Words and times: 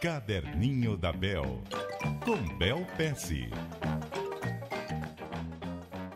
Caderninho 0.00 0.96
da 0.96 1.12
Bel, 1.12 1.60
com 2.24 2.56
Bel 2.56 2.86
Pesce. 2.96 3.48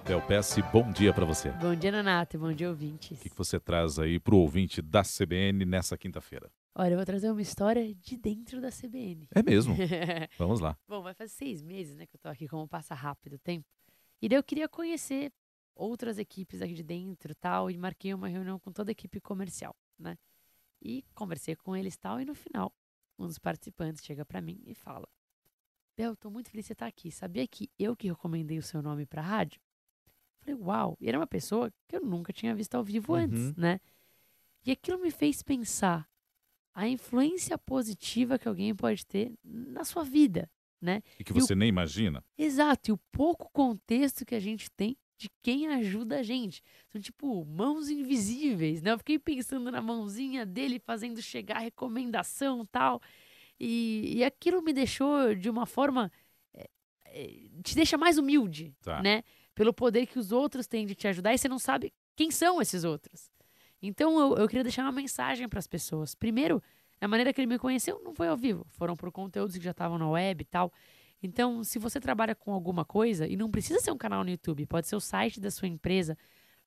Bel 0.06 0.22
Pesce, 0.24 0.62
bom 0.72 0.92
dia 0.92 1.12
para 1.12 1.24
você. 1.24 1.50
Bom 1.50 1.74
dia, 1.74 1.90
Nanato, 1.90 2.38
bom 2.38 2.52
dia, 2.52 2.68
ouvintes. 2.68 3.18
O 3.18 3.20
que, 3.20 3.28
que 3.28 3.36
você 3.36 3.58
traz 3.58 3.98
aí 3.98 4.20
pro 4.20 4.36
ouvinte 4.36 4.80
da 4.80 5.02
CBN 5.02 5.64
nessa 5.64 5.98
quinta-feira? 5.98 6.48
Olha, 6.76 6.92
eu 6.92 6.96
vou 6.96 7.04
trazer 7.04 7.28
uma 7.32 7.42
história 7.42 7.92
de 7.92 8.16
dentro 8.16 8.60
da 8.60 8.68
CBN. 8.70 9.26
É 9.34 9.42
mesmo? 9.42 9.74
Vamos 10.38 10.60
lá. 10.60 10.78
Bom, 10.86 11.02
vai 11.02 11.12
fazer 11.12 11.32
seis 11.32 11.60
meses, 11.60 11.96
né, 11.96 12.06
que 12.06 12.14
eu 12.14 12.20
tô 12.20 12.28
aqui, 12.28 12.46
como 12.46 12.68
passa 12.68 12.94
rápido 12.94 13.32
o 13.32 13.38
tempo. 13.38 13.66
E 14.20 14.28
daí 14.28 14.38
eu 14.38 14.44
queria 14.44 14.68
conhecer 14.68 15.32
outras 15.74 16.18
equipes 16.18 16.62
aqui 16.62 16.74
de 16.74 16.84
dentro 16.84 17.34
tal, 17.34 17.68
e 17.68 17.76
marquei 17.76 18.14
uma 18.14 18.28
reunião 18.28 18.60
com 18.60 18.70
toda 18.70 18.92
a 18.92 18.92
equipe 18.92 19.20
comercial, 19.20 19.74
né? 19.98 20.16
E 20.80 21.04
conversei 21.16 21.56
com 21.56 21.74
eles 21.74 21.96
tal, 21.96 22.20
e 22.20 22.24
no 22.24 22.34
final 22.34 22.72
um 23.22 23.26
dos 23.28 23.38
participantes 23.38 24.04
chega 24.04 24.24
para 24.24 24.40
mim 24.40 24.60
e 24.66 24.74
fala: 24.74 25.08
Bel, 25.96 26.16
tô 26.16 26.30
muito 26.30 26.50
feliz 26.50 26.64
de 26.64 26.68
você 26.68 26.72
estar 26.72 26.86
aqui. 26.86 27.10
Sabia 27.10 27.46
que 27.46 27.70
eu 27.78 27.94
que 27.96 28.08
recomendei 28.08 28.58
o 28.58 28.62
seu 28.62 28.82
nome 28.82 29.06
para 29.06 29.22
rádio? 29.22 29.60
Falei, 30.40 30.54
uau! 30.60 30.96
E 31.00 31.08
era 31.08 31.18
uma 31.18 31.26
pessoa 31.26 31.72
que 31.86 31.96
eu 31.96 32.00
nunca 32.00 32.32
tinha 32.32 32.54
visto 32.54 32.74
ao 32.74 32.82
vivo 32.82 33.12
Uhum. 33.12 33.20
antes, 33.20 33.54
né? 33.56 33.80
E 34.64 34.70
aquilo 34.72 34.98
me 35.00 35.10
fez 35.10 35.42
pensar 35.42 36.08
a 36.74 36.88
influência 36.88 37.56
positiva 37.58 38.38
que 38.38 38.48
alguém 38.48 38.74
pode 38.74 39.04
ter 39.06 39.32
na 39.44 39.84
sua 39.84 40.02
vida, 40.04 40.50
né? 40.80 41.02
E 41.18 41.24
que 41.24 41.32
E 41.32 41.36
o- 41.36 41.40
você 41.40 41.54
nem 41.54 41.68
imagina. 41.68 42.24
Exato, 42.36 42.90
e 42.90 42.92
o 42.92 42.98
pouco 43.12 43.50
contexto 43.52 44.24
que 44.24 44.34
a 44.34 44.40
gente 44.40 44.70
tem 44.70 44.96
de 45.16 45.30
quem 45.42 45.68
ajuda 45.68 46.18
a 46.18 46.22
gente. 46.22 46.62
São 46.88 47.00
tipo 47.00 47.44
mãos 47.44 47.88
invisíveis, 47.88 48.82
né? 48.82 48.92
Eu 48.92 48.98
fiquei 48.98 49.18
pensando 49.18 49.70
na 49.70 49.80
mãozinha 49.80 50.44
dele 50.44 50.78
fazendo 50.78 51.22
chegar 51.22 51.56
a 51.56 51.60
recomendação 51.60 52.66
tal. 52.66 53.00
E, 53.60 54.14
e 54.16 54.24
aquilo 54.24 54.60
me 54.62 54.72
deixou 54.72 55.34
de 55.34 55.48
uma 55.48 55.66
forma. 55.66 56.10
é, 56.54 56.68
é, 57.04 57.26
te 57.62 57.74
deixa 57.74 57.96
mais 57.96 58.18
humilde, 58.18 58.74
Tá. 58.82 59.00
né? 59.02 59.22
Pelo 59.54 59.72
poder 59.72 60.06
que 60.06 60.18
os 60.18 60.32
outros 60.32 60.66
têm 60.66 60.86
de 60.86 60.94
te 60.94 61.06
ajudar 61.08 61.32
e 61.34 61.38
você 61.38 61.48
não 61.48 61.58
sabe 61.58 61.92
quem 62.16 62.30
são 62.30 62.60
esses 62.60 62.84
outros. 62.84 63.30
Então 63.80 64.18
eu, 64.18 64.38
eu 64.38 64.48
queria 64.48 64.62
deixar 64.62 64.82
uma 64.82 64.92
mensagem 64.92 65.48
para 65.48 65.58
as 65.58 65.66
pessoas. 65.66 66.14
Primeiro, 66.14 66.62
a 67.00 67.06
maneira 67.06 67.32
que 67.32 67.40
ele 67.40 67.46
me 67.48 67.58
conheceu 67.58 68.00
não 68.02 68.14
foi 68.14 68.28
ao 68.28 68.36
vivo, 68.36 68.64
foram 68.70 68.96
por 68.96 69.10
conteúdos 69.12 69.56
que 69.58 69.62
já 69.64 69.72
estavam 69.72 69.98
na 69.98 70.08
web 70.08 70.40
e 70.42 70.44
tal. 70.46 70.72
Então, 71.22 71.62
se 71.62 71.78
você 71.78 72.00
trabalha 72.00 72.34
com 72.34 72.52
alguma 72.52 72.84
coisa, 72.84 73.26
e 73.26 73.36
não 73.36 73.50
precisa 73.50 73.78
ser 73.80 73.90
um 73.92 73.96
canal 73.98 74.24
no 74.24 74.30
YouTube, 74.30 74.66
pode 74.66 74.88
ser 74.88 74.96
o 74.96 75.00
site 75.00 75.40
da 75.40 75.50
sua 75.50 75.68
empresa, 75.68 76.16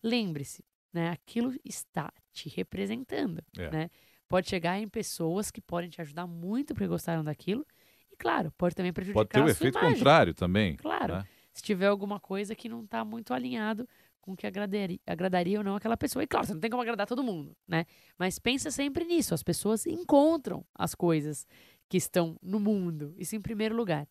lembre-se, 0.02 0.64
né? 0.94 1.10
Aquilo 1.10 1.54
está 1.64 2.12
te 2.32 2.50
representando, 2.50 3.44
É. 3.58 3.70
né? 3.70 3.90
Pode 4.28 4.50
chegar 4.50 4.80
em 4.80 4.88
pessoas 4.88 5.52
que 5.52 5.62
podem 5.62 5.90
te 5.90 6.02
ajudar 6.02 6.26
muito 6.26 6.74
porque 6.74 6.88
gostaram 6.88 7.24
daquilo. 7.24 7.66
E 8.12 8.16
claro, 8.16 8.52
pode 8.58 8.74
também 8.76 8.92
prejudicar 8.94 9.20
Pode 9.20 9.30
ter 9.30 9.42
o 9.42 9.50
efeito 9.50 9.78
imagem. 9.78 9.98
contrário 9.98 10.34
também. 10.34 10.76
Claro. 10.78 11.16
né? 11.18 11.26
Se 11.54 11.62
tiver 11.62 11.88
alguma 11.88 12.20
coisa 12.20 12.56
que 12.56 12.68
não 12.68 12.84
está 12.84 13.06
muito 13.06 13.34
alinhado 13.34 13.88
com 14.20 14.32
o 14.34 14.36
que 14.36 14.48
agradaria, 14.48 15.00
agradaria 15.06 15.58
ou 15.60 15.64
não 15.64 15.76
aquela 15.76 15.96
pessoa. 15.96 16.24
E 16.24 16.28
claro, 16.28 16.48
você 16.48 16.54
não 16.54 16.60
tem 16.60 16.70
como 16.72 16.82
agradar 16.82 17.06
todo 17.06 17.24
mundo, 17.24 17.56
né? 17.68 17.86
Mas 18.18 18.40
pensa 18.40 18.72
sempre 18.72 19.06
nisso. 19.06 19.34
As 19.34 19.44
pessoas 19.44 19.86
encontram 19.86 20.66
as 20.74 20.96
coisas 20.96 21.46
que 21.88 21.98
estão 21.98 22.36
no 22.42 22.60
mundo. 22.60 23.14
Isso 23.18 23.36
em 23.36 23.42
primeiro 23.42 23.76
lugar. 23.76 24.08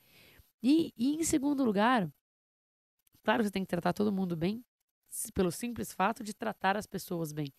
E, 0.67 0.95
e 0.97 1.17
em 1.17 1.23
segundo 1.23 1.63
lugar, 1.63 2.11
claro, 3.23 3.45
você 3.45 3.51
tem 3.51 3.63
que 3.63 3.69
tratar 3.69 3.93
todo 3.93 4.11
mundo 4.11 4.35
bem, 4.35 4.65
pelo 5.35 5.51
simples 5.51 5.93
fato 5.93 6.25
de 6.25 6.33
tratar 6.33 6.75
as 6.75 6.87
pessoas 6.87 7.35
bem. 7.35 7.53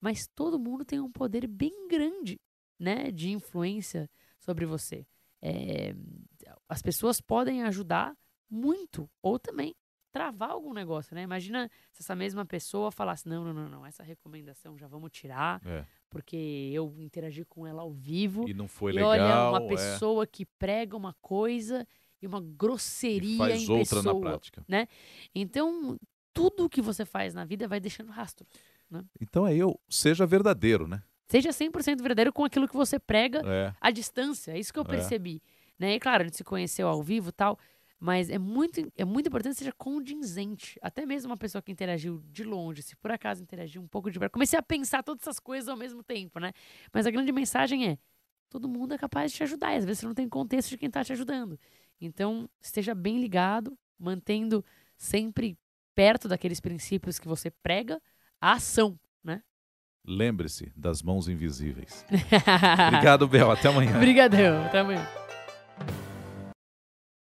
Mas 0.00 0.26
todo 0.34 0.58
mundo 0.58 0.82
tem 0.82 0.98
um 0.98 1.12
poder 1.12 1.46
bem 1.46 1.86
grande, 1.88 2.40
né, 2.78 3.10
de 3.10 3.30
influência 3.30 4.08
sobre 4.38 4.64
você. 4.64 5.06
É, 5.42 5.94
as 6.66 6.80
pessoas 6.80 7.20
podem 7.20 7.64
ajudar 7.64 8.16
muito, 8.48 9.10
ou 9.20 9.38
também 9.38 9.74
travar 10.10 10.50
algum 10.50 10.72
negócio, 10.72 11.14
né? 11.14 11.22
Imagina 11.22 11.70
se 11.92 12.02
essa 12.02 12.16
mesma 12.16 12.46
pessoa 12.46 12.90
falasse: 12.90 13.28
não, 13.28 13.44
não, 13.44 13.52
não, 13.52 13.68
não, 13.68 13.86
essa 13.86 14.02
recomendação 14.02 14.76
já 14.78 14.88
vamos 14.88 15.10
tirar, 15.12 15.60
É. 15.66 15.84
porque 16.08 16.70
eu 16.72 16.98
interagi 16.98 17.44
com 17.44 17.66
ela 17.66 17.82
ao 17.82 17.92
vivo. 17.92 18.48
E 18.48 18.54
não 18.54 18.66
foi 18.66 18.92
e 18.92 18.94
legal. 18.94 19.10
olha, 19.10 19.50
uma 19.50 19.62
é, 19.64 19.68
pessoa 19.68 20.26
que 20.26 20.46
prega 20.46 20.96
uma 20.96 21.14
coisa 21.20 21.86
e 22.20 22.26
uma 22.26 22.40
grosseria 22.40 23.34
e 23.34 23.38
faz 23.38 23.62
em 23.62 23.70
outra 23.70 23.96
pessoa. 23.96 24.14
na 24.14 24.20
prática. 24.20 24.64
Então, 25.34 25.98
tudo 26.32 26.68
que 26.68 26.80
você 26.80 27.04
faz 27.04 27.34
na 27.34 27.44
vida 27.44 27.66
vai 27.68 27.80
deixando 27.80 28.10
rastro. 28.10 28.46
Então 29.20 29.46
é 29.46 29.54
eu, 29.54 29.78
seja 29.88 30.24
verdadeiro, 30.26 30.86
né? 30.88 31.02
Seja 31.26 31.50
100% 31.50 32.00
verdadeiro 32.00 32.32
com 32.32 32.42
aquilo 32.44 32.66
que 32.66 32.74
você 32.76 32.98
prega 32.98 33.42
É. 33.46 33.74
à 33.80 33.90
distância. 33.90 34.52
É 34.52 34.58
isso 34.58 34.72
que 34.72 34.78
eu 34.78 34.84
É. 34.84 34.86
percebi. 34.88 35.42
Né? 35.78 35.94
E 35.94 36.00
claro, 36.00 36.22
a 36.22 36.24
gente 36.26 36.36
se 36.38 36.44
conheceu 36.44 36.88
ao 36.88 37.02
vivo 37.02 37.28
e 37.28 37.32
tal, 37.32 37.58
mas 38.00 38.30
é 38.30 38.38
muito, 38.38 38.90
é 38.96 39.04
muito 39.04 39.26
importante 39.28 39.52
que 39.52 39.58
seja 39.58 39.72
condizente. 39.72 40.78
Até 40.80 41.04
mesmo 41.04 41.30
uma 41.30 41.36
pessoa 41.36 41.60
que 41.60 41.70
interagiu 41.70 42.22
de 42.30 42.44
longe, 42.44 42.80
se 42.82 42.96
por 42.96 43.10
acaso 43.12 43.42
interagiu 43.42 43.82
um 43.82 43.86
pouco 43.86 44.10
de 44.10 44.18
perto. 44.18 44.32
Comecei 44.32 44.58
a 44.58 44.62
pensar 44.62 45.02
todas 45.02 45.22
essas 45.22 45.38
coisas 45.38 45.68
ao 45.68 45.76
mesmo 45.76 46.02
tempo, 46.02 46.40
né? 46.40 46.52
Mas 46.92 47.06
a 47.06 47.10
grande 47.10 47.30
mensagem 47.30 47.86
é: 47.88 47.98
todo 48.48 48.66
mundo 48.66 48.94
é 48.94 48.98
capaz 48.98 49.30
de 49.30 49.36
te 49.36 49.42
ajudar. 49.42 49.76
Às 49.76 49.84
vezes 49.84 50.00
você 50.00 50.06
não 50.06 50.14
tem 50.14 50.26
contexto 50.28 50.70
de 50.70 50.78
quem 50.78 50.86
está 50.86 51.04
te 51.04 51.12
ajudando. 51.12 51.58
Então, 52.00 52.48
esteja 52.60 52.94
bem 52.94 53.20
ligado, 53.20 53.76
mantendo 53.98 54.64
sempre 54.96 55.58
perto 55.94 56.28
daqueles 56.28 56.60
princípios 56.60 57.18
que 57.18 57.26
você 57.26 57.50
prega 57.50 58.00
a 58.40 58.52
ação, 58.52 58.98
né? 59.22 59.42
Lembre-se 60.06 60.72
das 60.76 61.02
mãos 61.02 61.28
invisíveis. 61.28 62.04
Obrigado, 62.88 63.26
Bel. 63.26 63.50
Até 63.50 63.68
amanhã. 63.68 63.96
Obrigadão. 63.96 64.64
Até 64.64 64.78
amanhã. 64.78 65.27